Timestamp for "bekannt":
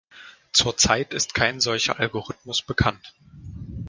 2.63-3.13